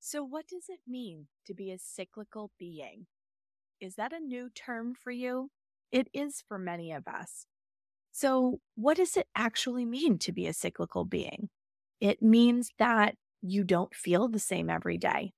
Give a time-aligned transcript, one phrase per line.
[0.00, 3.06] So, what does it mean to be a cyclical being?
[3.80, 5.50] Is that a new term for you?
[5.92, 7.46] It is for many of us.
[8.12, 11.50] So, what does it actually mean to be a cyclical being?
[12.00, 15.32] It means that you don't feel the same every day.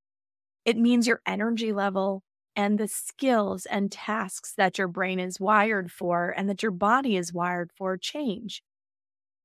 [0.65, 2.23] It means your energy level
[2.57, 7.17] and the skills and tasks that your brain is wired for and that your body
[7.17, 8.63] is wired for change,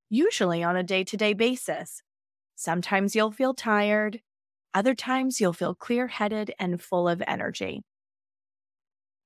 [0.10, 2.02] usually on a day to day basis.
[2.56, 4.22] Sometimes you'll feel tired,
[4.74, 7.82] other times you'll feel clear headed and full of energy.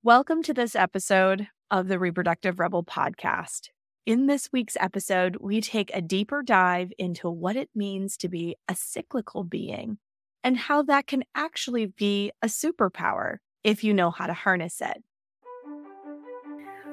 [0.04, 3.70] Welcome to this episode of the Reproductive Rebel podcast.
[4.06, 8.56] In this week's episode, we take a deeper dive into what it means to be
[8.68, 9.98] a cyclical being
[10.44, 15.04] and how that can actually be a superpower if you know how to harness it.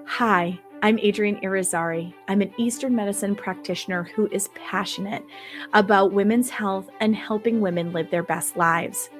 [0.07, 2.15] Hi, I'm Adrienne Irizarry.
[2.29, 5.25] I'm an Eastern medicine practitioner who is passionate
[5.73, 9.11] about women's health and helping women live their best lives.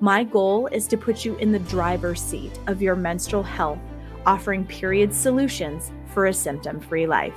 [0.00, 3.78] My goal is to put you in the driver's seat of your menstrual health,
[4.26, 7.36] offering period solutions for a symptom free life.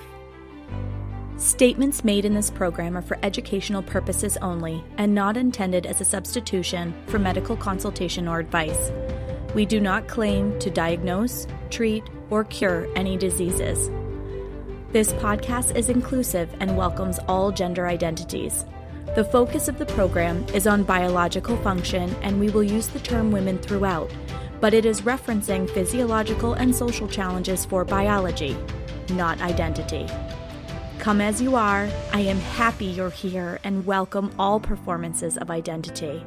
[1.37, 6.05] Statements made in this program are for educational purposes only and not intended as a
[6.05, 8.91] substitution for medical consultation or advice.
[9.55, 13.89] We do not claim to diagnose, treat, or cure any diseases.
[14.91, 18.65] This podcast is inclusive and welcomes all gender identities.
[19.15, 23.31] The focus of the program is on biological function, and we will use the term
[23.31, 24.11] women throughout,
[24.59, 28.55] but it is referencing physiological and social challenges for biology,
[29.11, 30.07] not identity.
[30.99, 36.23] Come as you are, I am happy you're here and welcome all performances of identity.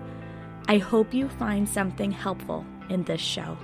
[0.68, 3.56] I hope you find something helpful in this show.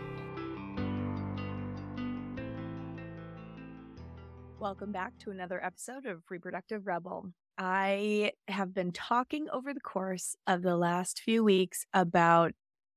[4.58, 7.30] Welcome back to another episode of Reproductive Rebel.
[7.58, 12.52] I have been talking over the course of the last few weeks about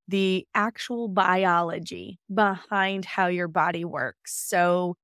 [0.08, 4.36] the actual biology behind how your body works.
[4.36, 4.96] So,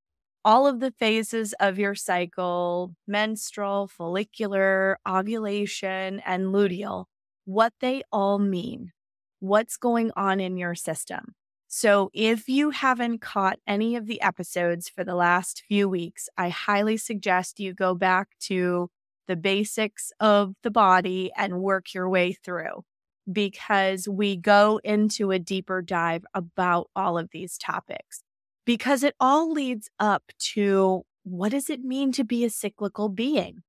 [0.43, 7.05] all of the phases of your cycle menstrual, follicular, ovulation, and luteal
[7.45, 8.91] what they all mean,
[9.39, 11.35] what's going on in your system.
[11.67, 16.49] So, if you haven't caught any of the episodes for the last few weeks, I
[16.49, 18.89] highly suggest you go back to
[19.27, 22.83] the basics of the body and work your way through
[23.31, 28.21] because we go into a deeper dive about all of these topics
[28.65, 33.63] because it all leads up to what does it mean to be a cyclical being?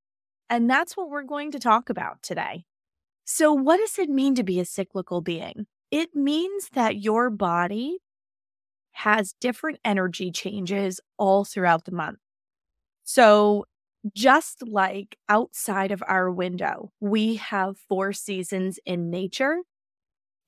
[0.49, 2.65] And that's what we're going to talk about today.
[3.27, 5.67] So, what does it mean to be a cyclical being?
[5.91, 7.99] It means that your body
[8.93, 12.19] has different energy changes all throughout the month.
[13.05, 13.67] So,
[14.15, 19.59] just like outside of our window, we have four seasons in nature.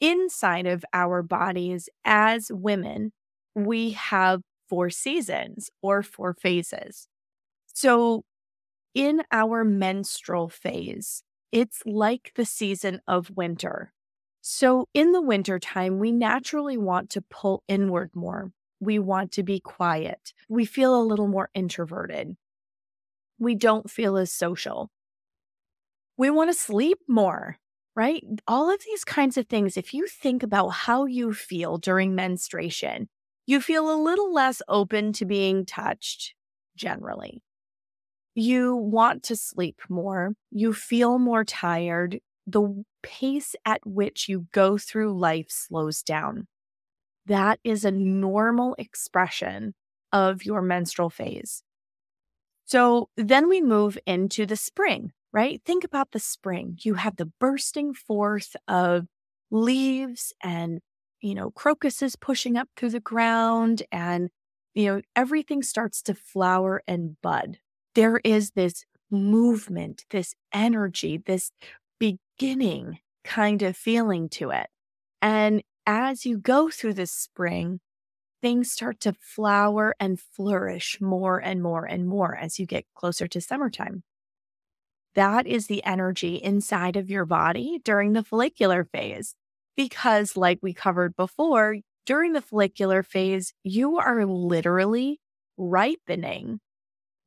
[0.01, 3.13] Inside of our bodies as women,
[3.55, 7.09] we have four seasons or four phases.
[7.75, 8.25] So,
[8.95, 11.23] in our menstrual phase,
[11.53, 13.93] it's like the season of winter.
[14.41, 18.53] So, in the wintertime, we naturally want to pull inward more.
[18.81, 20.33] We want to be quiet.
[20.49, 22.37] We feel a little more introverted.
[23.39, 24.91] We don't feel as social.
[26.17, 27.59] We want to sleep more,
[27.95, 28.25] right?
[28.47, 33.09] All of these kinds of things, if you think about how you feel during menstruation,
[33.47, 36.35] you feel a little less open to being touched
[36.77, 37.43] generally.
[38.39, 40.35] You want to sleep more.
[40.53, 42.21] You feel more tired.
[42.47, 46.47] The pace at which you go through life slows down.
[47.27, 49.75] That is a normal expression
[50.13, 51.65] of your menstrual phase.
[52.65, 55.61] So then we move into the spring, right?
[55.65, 56.79] Think about the spring.
[56.83, 59.07] You have the bursting forth of
[59.51, 60.81] leaves and
[61.21, 64.31] you know, crocuses pushing up through the ground and,
[64.75, 67.59] you know, everything starts to flower and bud.
[67.95, 71.51] There is this movement, this energy, this
[71.99, 74.69] beginning kind of feeling to it.
[75.21, 77.81] And as you go through this spring,
[78.41, 83.27] things start to flower and flourish more and more and more as you get closer
[83.29, 84.03] to summertime.
[85.15, 89.35] That is the energy inside of your body during the follicular phase
[89.77, 95.21] because, like we covered before, during the follicular phase, you are literally
[95.57, 96.61] ripening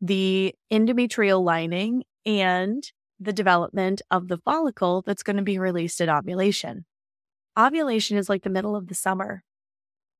[0.01, 2.83] the endometrial lining and
[3.19, 6.86] the development of the follicle that's going to be released at ovulation.
[7.57, 9.44] Ovulation is like the middle of the summer.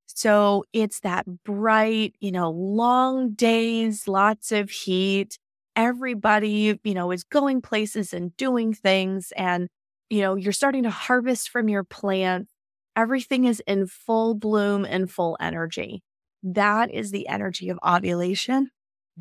[0.06, 5.38] So it's that bright, you know, long days, lots of heat.
[5.76, 9.32] Everybody, you know, is going places and doing things.
[9.36, 9.68] And
[10.12, 12.50] you know, you're starting to harvest from your plant.
[12.98, 16.04] Everything is in full bloom and full energy.
[16.44, 18.70] That is the energy of ovulation.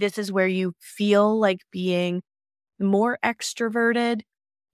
[0.01, 2.23] This is where you feel like being
[2.81, 4.23] more extroverted.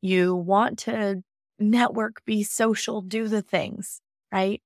[0.02, 1.22] You want to
[1.58, 4.00] network, be social, do the things,
[4.32, 4.62] right?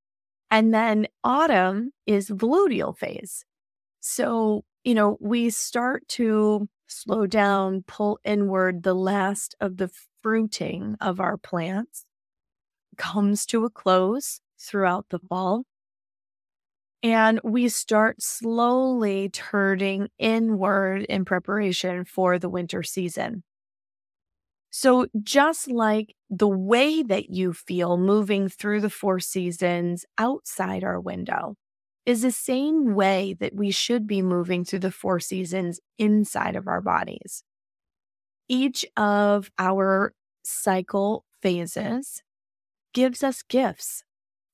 [0.50, 3.44] And then autumn is the phase.
[4.00, 8.82] So, you know, we start to slow down, pull inward.
[8.82, 9.90] The last of the
[10.22, 12.04] fruiting of our plants
[12.96, 15.64] comes to a close throughout the fall.
[17.02, 23.42] And we start slowly turning inward in preparation for the winter season.
[24.72, 31.00] So, just like the way that you feel moving through the four seasons outside our
[31.00, 31.56] window
[32.06, 36.68] is the same way that we should be moving through the four seasons inside of
[36.68, 37.42] our bodies.
[38.48, 40.12] Each of our
[40.44, 42.22] cycle phases
[42.94, 44.04] gives us gifts.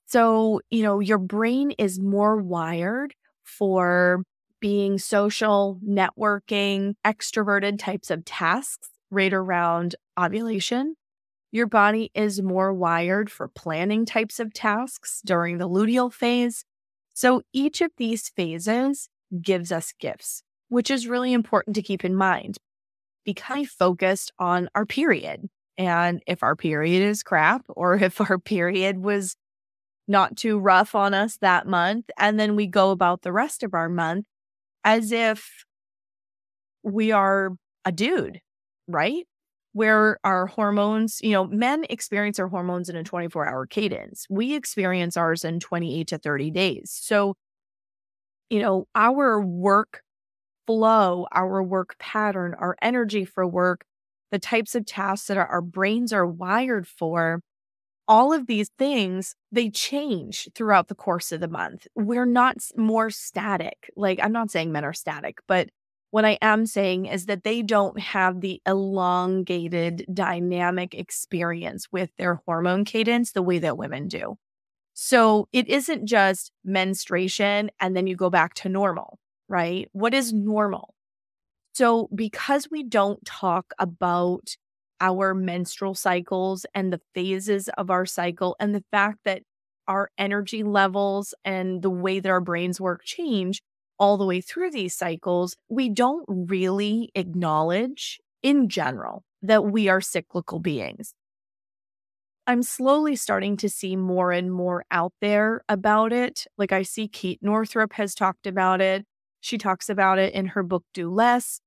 [0.06, 4.22] So, you know, your brain is more wired for
[4.60, 10.94] being social, networking, extroverted types of tasks right around ovulation.
[11.52, 16.64] Your body is more wired for planning types of tasks during the luteal phase.
[17.14, 19.08] So each of these phases
[19.40, 22.58] gives us gifts, which is really important to keep in mind.
[23.24, 25.48] Be kind focused on our period.
[25.78, 29.34] And if our period is crap, or if our period was
[30.08, 32.06] not too rough on us that month.
[32.18, 34.26] And then we go about the rest of our month
[34.84, 35.64] as if
[36.82, 37.50] we are
[37.84, 38.40] a dude,
[38.86, 39.26] right?
[39.72, 44.26] Where our hormones, you know, men experience their hormones in a 24 hour cadence.
[44.30, 46.98] We experience ours in 28 to 30 days.
[47.02, 47.34] So,
[48.48, 50.02] you know, our work
[50.66, 53.84] flow, our work pattern, our energy for work,
[54.30, 57.40] the types of tasks that our, our brains are wired for
[58.08, 61.86] all of these things they change throughout the course of the month.
[61.94, 63.90] We're not more static.
[63.96, 65.68] Like i'm not saying men are static but
[66.10, 72.40] what i am saying is that they don't have the elongated dynamic experience with their
[72.46, 74.36] hormone cadence the way that women do.
[74.94, 79.18] So it isn't just menstruation and then you go back to normal
[79.48, 79.88] right?
[79.92, 80.94] What is normal?
[81.72, 84.56] So because we don't talk about
[85.00, 89.42] our menstrual cycles and the phases of our cycle and the fact that
[89.88, 93.62] our energy levels and the way that our brains work change
[93.98, 100.00] all the way through these cycles, we don't really acknowledge in general that we are
[100.00, 101.14] cyclical beings.
[102.46, 106.46] I'm slowly starting to see more and more out there about it.
[106.56, 109.04] Like I see Kate Northrup has talked about it.
[109.40, 111.60] She talks about it in her book, Do Less.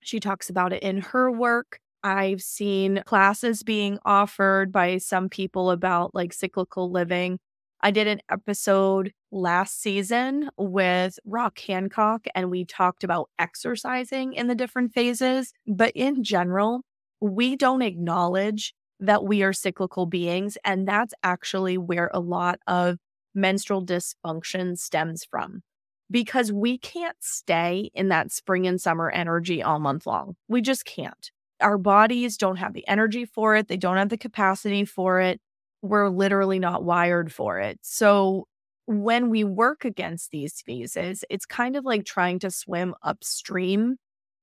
[0.00, 1.80] She talks about it in her work.
[2.02, 7.38] I've seen classes being offered by some people about like cyclical living.
[7.82, 14.48] I did an episode last season with Rock Hancock, and we talked about exercising in
[14.48, 15.52] the different phases.
[15.66, 16.82] But in general,
[17.20, 20.58] we don't acknowledge that we are cyclical beings.
[20.64, 22.98] And that's actually where a lot of
[23.34, 25.62] menstrual dysfunction stems from
[26.10, 30.36] because we can't stay in that spring and summer energy all month long.
[30.48, 31.30] We just can't
[31.60, 35.40] our bodies don't have the energy for it, they don't have the capacity for it.
[35.82, 37.78] We're literally not wired for it.
[37.82, 38.46] So
[38.86, 43.96] when we work against these phases, it's kind of like trying to swim upstream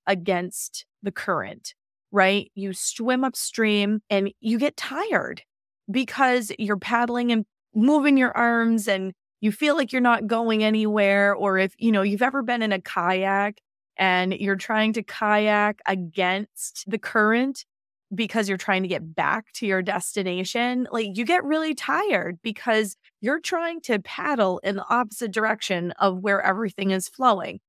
[0.08, 1.74] against the current,
[2.12, 2.50] right?
[2.56, 5.44] You swim upstream and you get tired
[5.92, 7.46] because you're paddling and
[7.76, 11.36] moving your arms and you feel like you're not going anywhere.
[11.36, 13.58] Or if, you know, you've ever been in a kayak
[13.98, 17.66] and you're trying to kayak against the current
[18.14, 22.96] because you're trying to get back to your destination, like you get really tired because
[23.22, 27.60] you're trying to paddle in the opposite direction of where everything is flowing.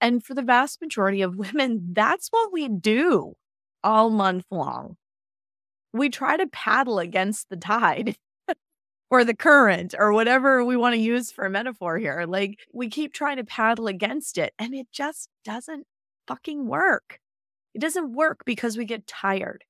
[0.00, 3.34] And for the vast majority of women, that's what we do
[3.82, 4.96] all month long.
[5.92, 8.16] We try to paddle against the tide
[9.10, 12.24] or the current or whatever we want to use for a metaphor here.
[12.28, 15.86] Like we keep trying to paddle against it and it just doesn't
[16.26, 17.18] fucking work.
[17.74, 19.64] It doesn't work because we get tired.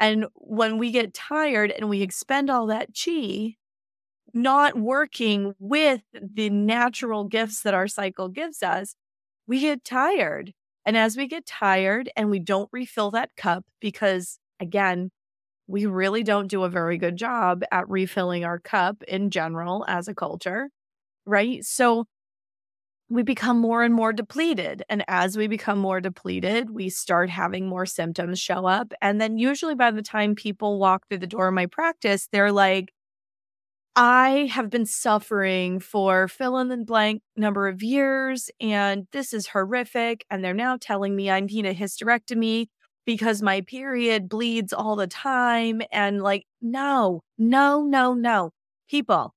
[0.00, 3.56] And when we get tired and we expend all that chi,
[4.32, 8.94] not working with the natural gifts that our cycle gives us,
[9.46, 10.52] we get tired.
[10.86, 15.10] And as we get tired and we don't refill that cup, because again,
[15.68, 20.08] we really don't do a very good job at refilling our cup in general as
[20.08, 20.70] a culture,
[21.26, 21.64] right?
[21.64, 22.06] So
[23.10, 24.82] we become more and more depleted.
[24.90, 28.92] And as we become more depleted, we start having more symptoms show up.
[29.00, 32.52] And then, usually, by the time people walk through the door of my practice, they're
[32.52, 32.92] like,
[33.96, 39.48] I have been suffering for fill in the blank number of years, and this is
[39.48, 40.24] horrific.
[40.30, 42.68] And they're now telling me I need a hysterectomy
[43.08, 45.80] because my period bleeds all the time.
[45.90, 48.50] And like, no, no, no, no.
[48.86, 49.32] People,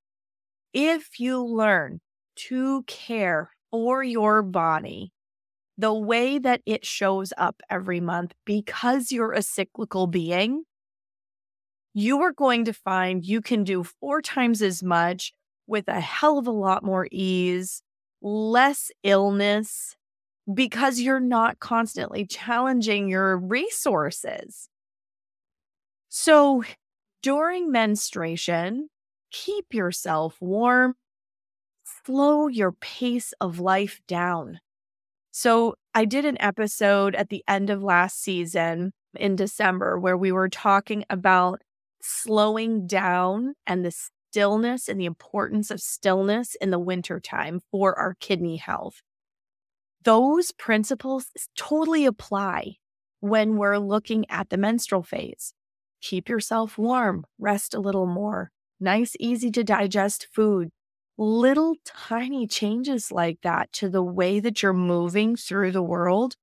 [0.74, 2.02] if you learn
[2.50, 5.14] to care for your body
[5.78, 10.66] the way that it shows up every month because you're a cyclical being,
[11.94, 15.32] you are going to find you can do four times as much
[15.66, 17.82] with a hell of a lot more ease,
[18.22, 19.96] less illness,
[20.54, 24.70] because you're not constantly challenging your resources.
[26.10, 26.64] So
[27.24, 28.90] during menstruation,
[29.32, 30.96] keep yourself warm,
[32.06, 34.60] slow your pace of life down.
[35.32, 40.32] So, I did an episode at the end of last season in December where we
[40.32, 41.62] were talking about
[42.02, 48.16] slowing down and the stillness and the importance of stillness in the wintertime for our
[48.20, 49.02] kidney health.
[50.04, 52.78] Those principles totally apply
[53.20, 55.54] when we're looking at the menstrual phase.
[56.02, 60.72] Keep yourself warm, rest a little more, nice, easy to digest food,
[61.18, 66.36] little tiny changes like that to the way that you're moving through the world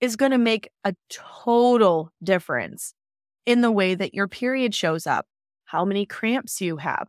[0.00, 2.94] is going to make a total difference
[3.46, 5.26] in the way that your period shows up,
[5.66, 7.08] how many cramps you have,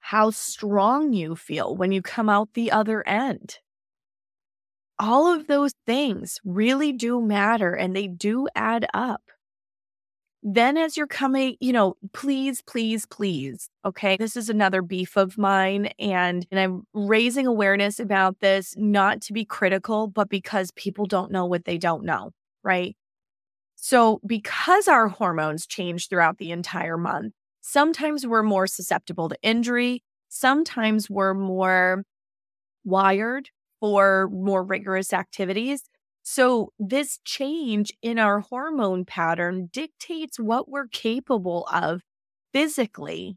[0.00, 3.58] how strong you feel when you come out the other end.
[4.98, 9.22] All of those things really do matter and they do add up.
[10.48, 13.68] Then, as you're coming, you know, please, please, please.
[13.84, 14.16] Okay.
[14.16, 15.86] This is another beef of mine.
[15.98, 21.32] And, and I'm raising awareness about this, not to be critical, but because people don't
[21.32, 22.30] know what they don't know.
[22.62, 22.96] Right.
[23.74, 30.04] So, because our hormones change throughout the entire month, sometimes we're more susceptible to injury.
[30.28, 32.04] Sometimes we're more
[32.84, 35.82] wired for more rigorous activities.
[36.22, 42.00] So, this change in our hormone pattern dictates what we're capable of
[42.52, 43.36] physically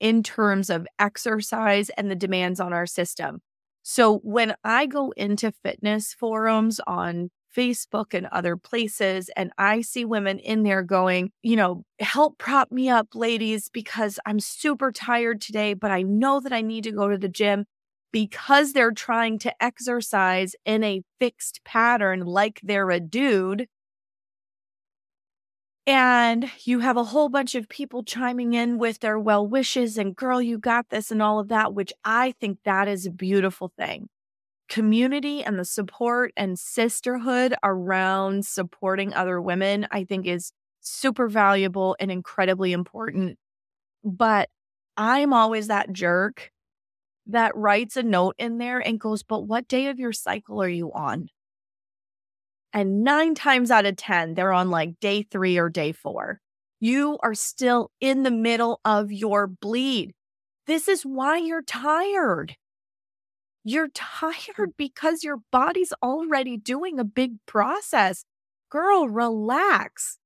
[0.00, 3.40] in terms of exercise and the demands on our system.
[3.82, 10.04] So, when I go into fitness forums on Facebook and other places, and I see
[10.04, 15.40] women in there going, you know, help prop me up, ladies, because I'm super tired
[15.40, 17.66] today, but I know that I need to go to the gym
[18.12, 23.66] because they're trying to exercise in a fixed pattern like they're a dude.
[25.86, 30.14] And you have a whole bunch of people chiming in with their well wishes and
[30.14, 33.72] girl, you got this and all of that, which I think that is a beautiful
[33.76, 34.08] thing.
[34.68, 41.96] Community and the support and sisterhood around supporting other women, I think is super valuable
[41.98, 43.38] and incredibly important.
[44.04, 44.50] But
[44.96, 46.51] I'm always that jerk
[47.26, 50.68] that writes a note in there and goes, But what day of your cycle are
[50.68, 51.28] you on?
[52.72, 56.40] And nine times out of 10, they're on like day three or day four.
[56.80, 60.12] You are still in the middle of your bleed.
[60.66, 62.56] This is why you're tired.
[63.64, 64.30] You're hmm.
[64.30, 68.24] tired because your body's already doing a big process.
[68.70, 70.18] Girl, relax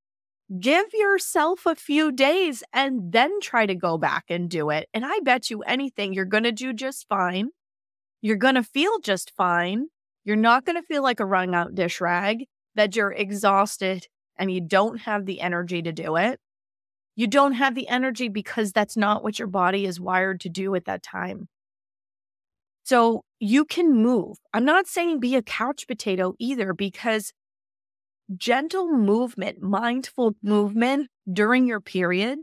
[0.61, 4.89] give yourself a few days and then try to go back and do it.
[4.95, 7.51] And I bet you anything, you're going to do just fine.
[8.23, 9.87] You're going to feel just fine.
[10.25, 14.07] You're not going to feel like a wrung out dish rag, that you're exhausted
[14.39, 16.39] and you don't have the energy to do it.
[17.17, 20.75] You don't have the energy because that's not what your body is wired to do
[20.75, 21.49] at that time.
[22.85, 24.37] So you can move.
[24.53, 27.33] I'm not saying be a couch potato either, because
[28.37, 32.39] gentle movement, mindful movement during your period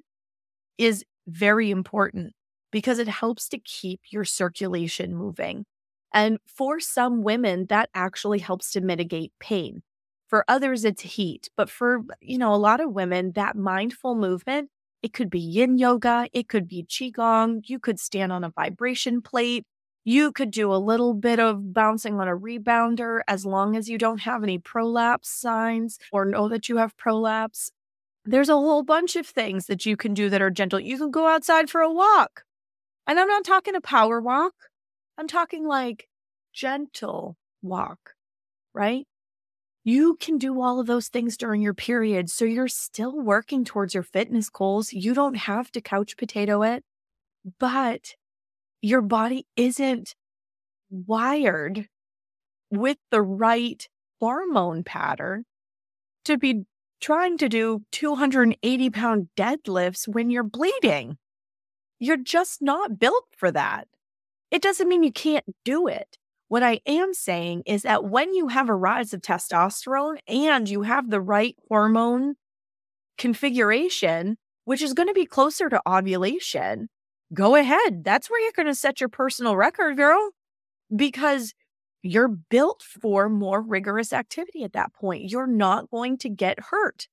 [0.77, 2.33] is very important
[2.71, 5.65] because it helps to keep your circulation moving.
[6.13, 9.81] And for some women, that actually helps to mitigate pain.
[10.27, 11.49] For others, it's heat.
[11.55, 14.69] But for, you know, a lot of women, that mindful movement,
[15.01, 19.21] it could be yin yoga, it could be qigong, you could stand on a vibration
[19.21, 19.65] plate,
[20.03, 23.97] you could do a little bit of bouncing on a rebounder as long as you
[23.97, 27.71] don't have any prolapse signs or know that you have prolapse.
[28.25, 30.79] There's a whole bunch of things that you can do that are gentle.
[30.79, 32.43] You can go outside for a walk.
[33.07, 34.53] And I'm not talking a power walk,
[35.17, 36.07] I'm talking like
[36.53, 38.11] gentle walk,
[38.73, 39.05] right?
[39.85, 42.29] You can do all of those things during your period.
[42.29, 44.93] So you're still working towards your fitness goals.
[44.93, 46.85] You don't have to couch potato it,
[47.59, 48.15] but
[48.83, 50.13] your body isn't
[50.91, 51.87] wired
[52.69, 53.87] with the right
[54.19, 55.45] hormone pattern
[56.25, 56.65] to be
[56.99, 61.17] trying to do 280 pound deadlifts when you're bleeding.
[61.97, 63.87] You're just not built for that.
[64.51, 66.17] It doesn't mean you can't do it.
[66.49, 70.81] What I am saying is that when you have a rise of testosterone and you
[70.81, 72.35] have the right hormone
[73.17, 76.89] configuration, which is going to be closer to ovulation,
[77.33, 78.03] go ahead.
[78.03, 80.31] That's where you're going to set your personal record, girl,
[80.95, 81.53] because
[82.01, 85.31] you're built for more rigorous activity at that point.
[85.31, 87.07] You're not going to get hurt.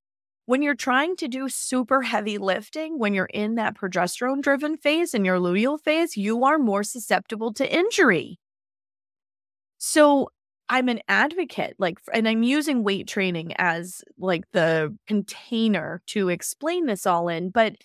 [0.45, 5.13] When you're trying to do super heavy lifting, when you're in that progesterone driven phase
[5.13, 8.37] and your luteal phase, you are more susceptible to injury.
[9.77, 10.29] So
[10.67, 16.85] I'm an advocate, like, and I'm using weight training as like the container to explain
[16.85, 17.49] this all in.
[17.49, 17.75] But,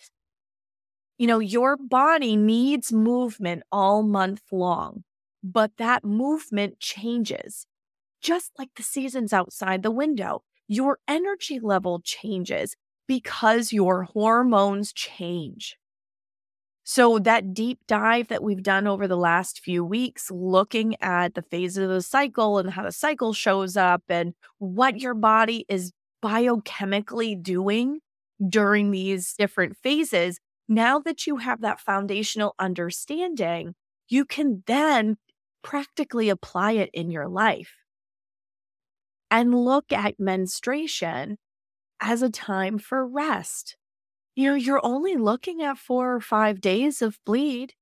[1.19, 5.05] you know, your body needs movement all month long,
[5.43, 7.67] but that movement changes
[8.23, 10.43] just like the seasons outside the window.
[10.69, 12.77] Your energy level changes
[13.09, 15.77] because your hormones change.
[16.89, 21.43] So, that deep dive that we've done over the last few weeks, looking at the
[21.43, 25.93] phases of the cycle and how the cycle shows up and what your body is
[26.25, 27.99] biochemically doing
[28.49, 33.75] during these different phases, now that you have that foundational understanding,
[34.09, 35.17] you can then
[35.63, 37.75] practically apply it in your life
[39.31, 41.39] and look at menstruation
[42.01, 43.77] as a time for rest
[44.37, 47.75] you know, you're only looking at four or five days of bleed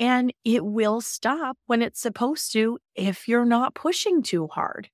[0.00, 4.90] and it will stop when it's supposed to if you're not pushing too hard.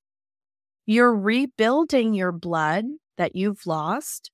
[0.87, 2.85] You're rebuilding your blood
[3.19, 4.31] that you've lost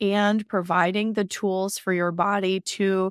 [0.00, 3.10] and providing the tools for your body to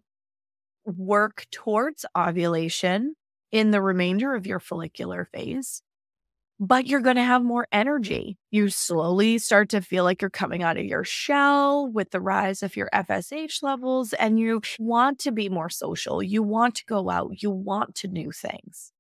[0.86, 3.16] work towards ovulation
[3.52, 5.82] in the remainder of your follicular phase
[6.60, 8.38] but you're going to have more energy.
[8.52, 12.64] You slowly start to feel like you're coming out of your shell with the rise
[12.64, 16.22] of your FSH levels, and you want to be more social.
[16.24, 17.42] You want to go out.
[17.42, 18.94] You want to do things.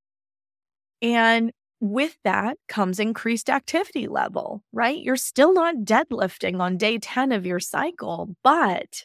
[1.01, 1.51] And
[1.83, 4.97] with that comes increased activity level, right?
[5.01, 9.03] You're still not deadlifting on day 10 of your cycle, but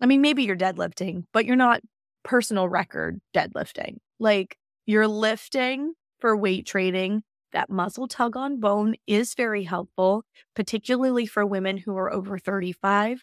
[0.00, 1.80] I mean, maybe you're deadlifting, but you're not
[2.24, 3.98] personal record deadlifting.
[4.18, 7.22] Like you're lifting for weight training
[7.52, 10.24] that muscle tug on bone is very helpful,
[10.56, 13.22] particularly for women who are over 35.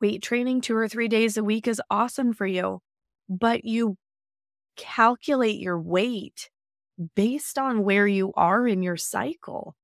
[0.00, 2.82] Weight training two or three days a week is awesome for you,
[3.28, 3.96] but you
[4.76, 6.50] calculate your weight
[7.14, 9.76] based on where you are in your cycle.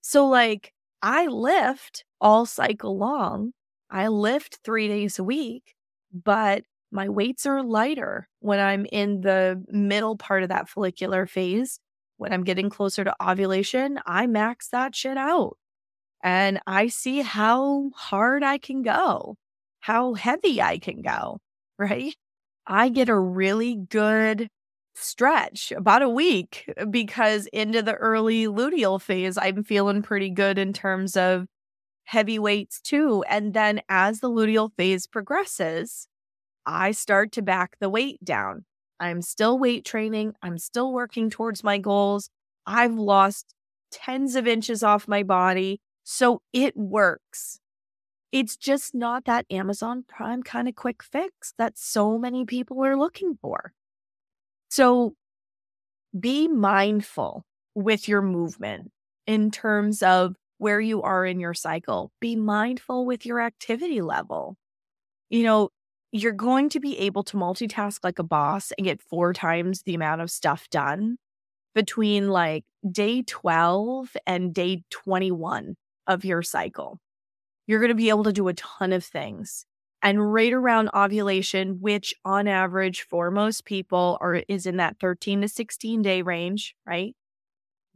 [0.00, 3.52] So, like, I lift all cycle long,
[3.90, 5.74] I lift three days a week,
[6.12, 11.80] but my weights are lighter when I'm in the middle part of that follicular phase
[12.16, 15.56] when I'm getting closer to ovulation, I max that shit out
[16.22, 19.36] and I see how hard I can go,
[19.80, 21.38] how heavy I can go,
[21.78, 22.14] right?
[22.66, 24.48] I get a really good
[25.00, 30.58] stretch about a week uh, because into the early luteal phase, I'm feeling pretty good
[30.58, 31.46] in terms of
[32.04, 33.24] heavy weights too.
[33.28, 36.08] And then as the luteal phase progresses,
[36.66, 38.64] I start to back the weight down.
[39.00, 40.34] I'm still weight training.
[40.42, 42.30] I'm still working towards my goals.
[42.66, 43.54] I've lost
[43.90, 45.80] tens of inches off my body.
[46.04, 47.60] So it works.
[48.32, 52.96] It's just not that Amazon Prime kind of quick fix that so many people are
[52.96, 53.72] looking for.
[54.68, 55.14] So
[56.18, 58.90] be mindful with your movement
[59.26, 62.10] in terms of where you are in your cycle.
[62.20, 64.56] Be mindful with your activity level.
[65.30, 65.70] You know,
[66.10, 69.94] you're going to be able to multitask like a boss and get four times the
[69.94, 71.18] amount of stuff done
[71.74, 75.76] between like day 12 and day 21
[76.06, 76.98] of your cycle.
[77.66, 79.66] You're going to be able to do a ton of things.
[80.02, 85.40] And right around ovulation, which on average for most people are is in that 13
[85.42, 87.14] to 16 day range, right?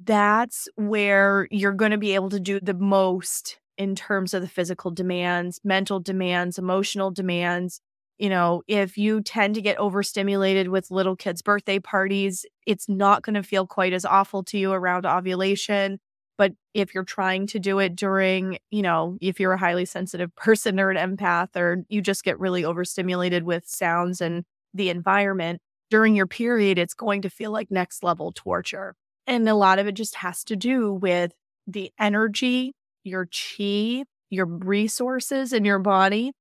[0.03, 4.49] That's where you're going to be able to do the most in terms of the
[4.49, 7.81] physical demands, mental demands, emotional demands,
[8.19, 13.23] you know, if you tend to get overstimulated with little kids' birthday parties, it's not
[13.23, 15.99] going to feel quite as awful to you around ovulation.
[16.38, 20.35] But if you're trying to do it during, you know, if you're a highly sensitive
[20.37, 25.61] person or an empath, or you just get really overstimulated with sounds and the environment
[25.90, 28.95] during your period, it's going to feel like next level torture.
[29.27, 31.33] And a lot of it just has to do with
[31.66, 36.33] the energy, your chi, your resources in your body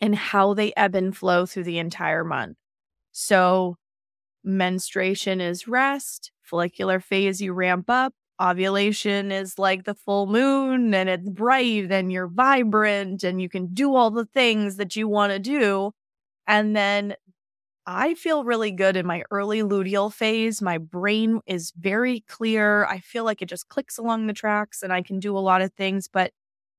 [0.00, 2.56] and how they ebb and flow through the entire month.
[3.10, 3.76] So
[4.44, 11.08] menstruation is rest, follicular phase, you ramp up, ovulation is like the full moon and
[11.08, 15.32] it's bright and you're vibrant and you can do all the things that you want
[15.32, 15.92] to do.
[16.46, 17.16] And then
[17.86, 20.60] I feel really good in my early luteal phase.
[20.60, 22.84] My brain is very clear.
[22.86, 25.62] I feel like it just clicks along the tracks and I can do a lot
[25.62, 26.32] of things, but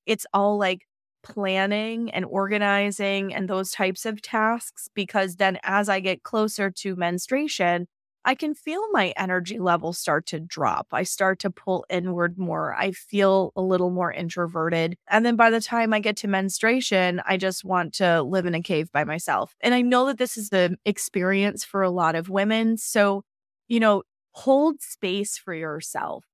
[0.06, 0.88] it's all like
[1.24, 6.96] planning and organizing and those types of tasks because then as I get closer to
[6.96, 7.88] menstruation,
[8.26, 10.88] I can feel my energy level start to drop.
[10.92, 12.76] I start to pull inward more.
[12.76, 14.98] I feel a little more introverted.
[15.08, 18.56] And then by the time I get to menstruation, I just want to live in
[18.56, 19.56] a cave by myself.
[19.62, 22.78] And I know that this is the experience for a lot of women.
[22.78, 23.24] So,
[23.68, 26.26] you know, hold space for yourself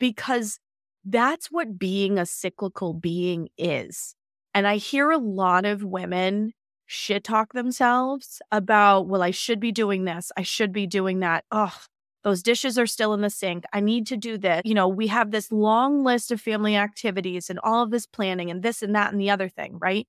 [0.00, 0.58] because
[1.04, 4.14] that's what being a cyclical being is.
[4.54, 6.52] And I hear a lot of women
[6.88, 10.32] shit talk themselves about, well, I should be doing this.
[10.38, 11.44] I should be doing that.
[11.52, 11.76] Oh,
[12.24, 13.64] those dishes are still in the sink.
[13.74, 14.62] I need to do this.
[14.64, 18.50] You know, we have this long list of family activities and all of this planning
[18.50, 20.08] and this and that and the other thing, right?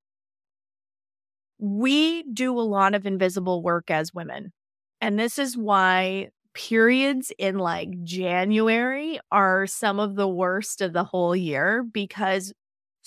[1.60, 4.54] We do a lot of invisible work as women.
[5.02, 11.04] And this is why periods in like January are some of the worst of the
[11.04, 12.54] whole year because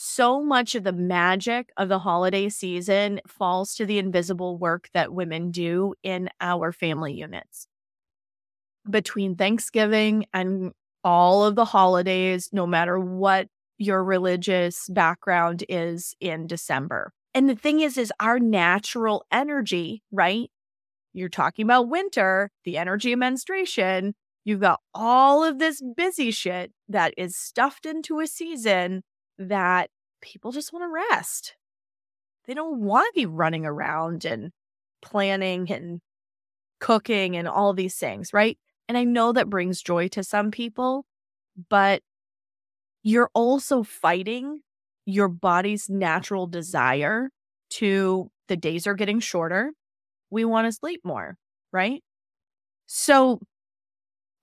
[0.05, 5.15] so much of the magic of the holiday season falls to the invisible work that
[5.15, 7.69] women do in our family units.
[8.91, 10.73] Between Thanksgiving and
[11.05, 13.47] all of the holidays, no matter what
[13.79, 17.13] your religious background is in December.
[17.33, 20.51] And the thing is, is our natural energy, right?
[21.13, 24.15] You're talking about winter, the energy of menstruation.
[24.45, 29.03] You've got all of this busy shit that is stuffed into a season
[29.49, 31.55] that people just want to rest.
[32.47, 34.51] They don't want to be running around and
[35.01, 36.01] planning and
[36.81, 38.59] cooking and all these things, right?
[38.89, 41.05] And I know that brings joy to some people,
[41.69, 42.03] but
[43.03, 44.61] you're also fighting
[45.07, 47.31] your body's natural desire
[47.71, 49.73] to the days are getting shorter.
[50.31, 51.37] We want to sleep more,
[51.73, 52.03] right?
[52.87, 53.41] So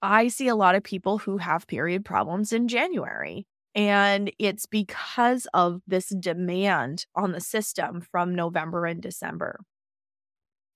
[0.02, 3.46] I see a lot of people who have period problems in January.
[3.76, 9.60] And it's because of this demand on the system from November and December.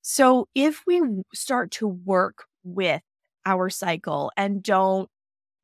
[0.02, 1.02] So if we
[1.34, 3.02] start to work with
[3.46, 5.10] our cycle and don't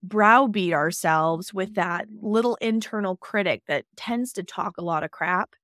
[0.02, 5.56] browbeat ourselves with that little internal critic that tends to talk a lot of crap,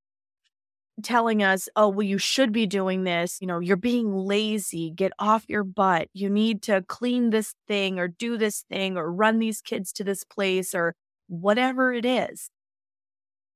[1.03, 3.37] telling us, oh, well, you should be doing this.
[3.41, 4.91] You know, you're being lazy.
[4.91, 6.07] Get off your butt.
[6.13, 10.03] You need to clean this thing or do this thing or run these kids to
[10.03, 10.95] this place or
[11.27, 12.49] whatever it is.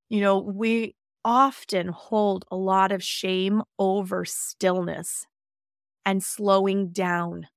[0.10, 5.25] You know, we often hold a lot of shame over stillness
[6.05, 7.47] and slowing down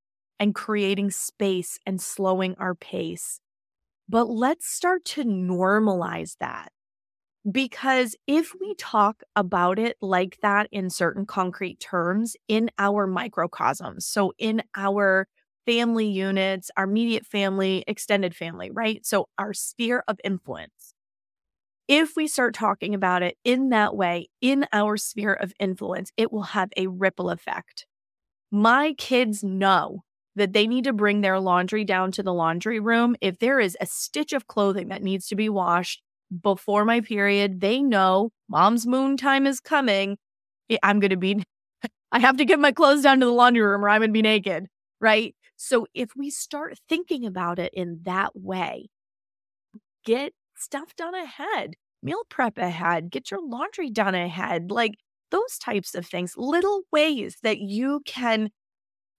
[0.40, 3.40] and creating space and slowing our pace.
[4.08, 6.72] But let's start to normalize that.
[7.50, 14.06] Because if we talk about it like that in certain concrete terms in our microcosms,
[14.06, 15.28] so in our
[15.66, 19.04] family units, our immediate family, extended family, right?
[19.04, 20.94] So our sphere of influence.
[21.88, 26.32] If we start talking about it in that way, in our sphere of influence, it
[26.32, 27.86] will have a ripple effect.
[28.50, 30.04] My kids know
[30.36, 33.16] that they need to bring their laundry down to the laundry room.
[33.20, 36.02] If there is a stitch of clothing that needs to be washed
[36.42, 40.16] before my period, they know mom's moon time is coming.
[40.82, 41.44] I'm going to be,
[42.12, 44.12] I have to get my clothes down to the laundry room or I'm going to
[44.12, 44.66] be naked,
[45.00, 45.34] right?
[45.64, 48.88] So if we start thinking about it in that way,
[50.04, 54.94] get stuff done ahead, meal prep ahead, get your laundry done ahead, like
[55.30, 58.50] those types of things, little ways that you can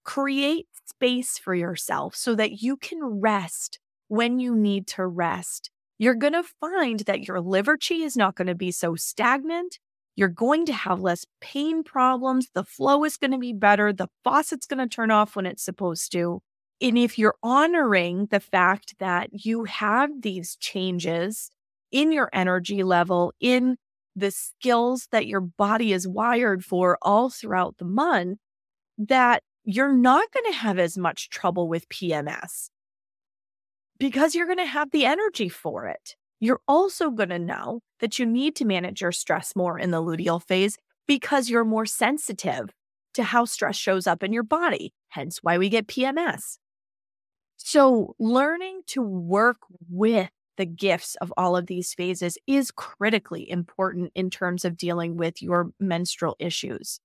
[0.04, 3.78] create space for yourself so that you can rest
[4.08, 5.70] when you need to rest.
[5.96, 9.78] You're going to find that your liver chi is not going to be so stagnant.
[10.16, 12.48] You're going to have less pain problems.
[12.54, 13.92] The flow is going to be better.
[13.92, 16.40] The faucet's going to turn off when it's supposed to.
[16.80, 21.50] And if you're honoring the fact that you have these changes
[21.90, 23.76] in your energy level, in
[24.16, 28.38] the skills that your body is wired for all throughout the month,
[28.98, 32.68] that you're not going to have as much trouble with PMS
[33.98, 36.16] because you're going to have the energy for it.
[36.40, 40.02] You're also going to know that you need to manage your stress more in the
[40.02, 42.70] luteal phase because you're more sensitive
[43.14, 46.58] to how stress shows up in your body, hence why we get PMS.
[47.56, 54.12] So, learning to work with the gifts of all of these phases is critically important
[54.14, 57.00] in terms of dealing with your menstrual issues.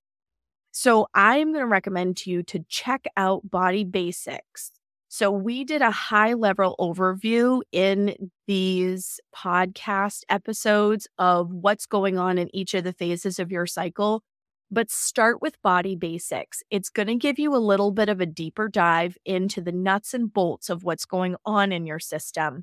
[0.72, 4.70] So I'm going to recommend to you to check out Body Basics.
[5.12, 12.38] So we did a high level overview in these podcast episodes of what's going on
[12.38, 14.22] in each of the phases of your cycle.
[14.70, 16.62] But start with body basics.
[16.70, 20.14] It's going to give you a little bit of a deeper dive into the nuts
[20.14, 22.62] and bolts of what's going on in your system.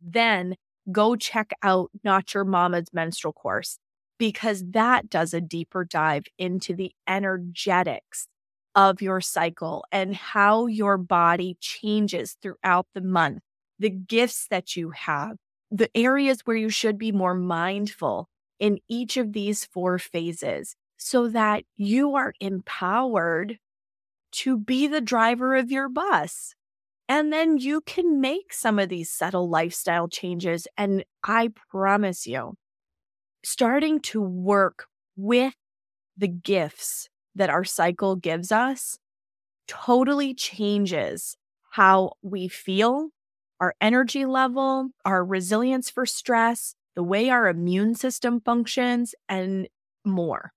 [0.00, 0.54] Then
[0.92, 3.80] go check out Not Your Momma's menstrual course
[4.18, 8.28] because that does a deeper dive into the energetics
[8.76, 13.42] of your cycle and how your body changes throughout the month,
[13.80, 15.36] the gifts that you have,
[15.70, 18.28] the areas where you should be more mindful
[18.60, 23.58] in each of these four phases so that you are empowered
[24.32, 26.54] to be the driver of your bus.
[27.08, 30.68] And then you can make some of these subtle lifestyle changes.
[30.76, 32.54] And I promise you,
[33.44, 34.86] starting to work
[35.16, 35.54] with
[36.16, 38.98] the gifts that our cycle gives us
[39.68, 41.36] totally changes
[41.70, 43.10] how we feel,
[43.60, 49.68] our energy level, our resilience for stress, the way our immune system functions, and
[50.04, 50.52] more.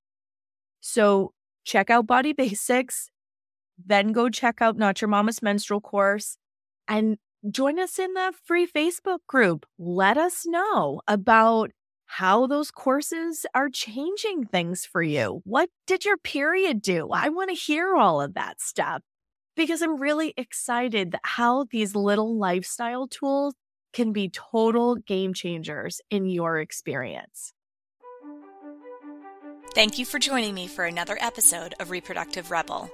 [0.81, 1.33] So,
[1.65, 3.09] check out Body Basics,
[3.85, 6.37] then go check out Not Your Momma's Menstrual Course,
[6.87, 7.17] and
[7.49, 9.65] join us in the free Facebook group.
[9.77, 11.71] Let us know about
[12.11, 15.41] how those courses are changing things for you.
[15.45, 17.09] What did your period do?
[17.13, 19.03] I want to hear all of that stuff
[19.55, 23.53] because I'm really excited that how these little lifestyle tools
[23.93, 27.53] can be total game changers in your experience.
[29.75, 32.89] Thank you for joining me for another episode of Reproductive Rebel.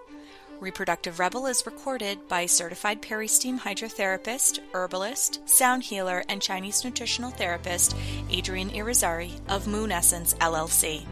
[0.60, 7.96] Reproductive Rebel is recorded by certified peristeam hydrotherapist, herbalist, sound healer, and Chinese nutritional therapist
[8.32, 11.06] Adrienne Irizarry of Moon Essence LLC.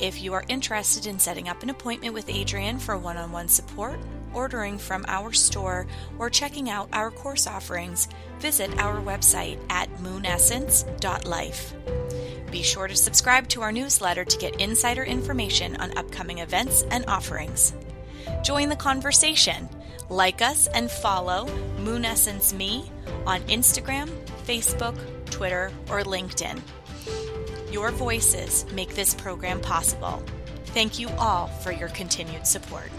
[0.00, 3.48] If you are interested in setting up an appointment with Adrienne for one on one
[3.48, 3.98] support,
[4.34, 5.86] ordering from our store,
[6.18, 8.08] or checking out our course offerings,
[8.38, 11.72] visit our website at moonessence.life.
[12.50, 17.04] Be sure to subscribe to our newsletter to get insider information on upcoming events and
[17.06, 17.72] offerings.
[18.42, 19.68] Join the conversation.
[20.08, 22.90] Like us and follow Moon Essence Me
[23.26, 24.08] on Instagram,
[24.46, 24.96] Facebook,
[25.30, 26.60] Twitter, or LinkedIn.
[27.72, 30.22] Your voices make this program possible.
[30.66, 32.90] Thank you all for your continued support.